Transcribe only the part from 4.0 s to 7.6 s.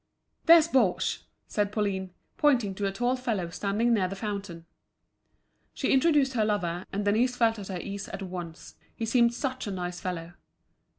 the fountain. She introduced her lover, and Denise felt